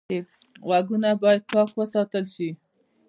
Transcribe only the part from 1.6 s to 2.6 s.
وساتل شي